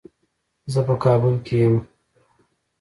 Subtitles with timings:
[0.73, 1.75] زه په کابل کې یم.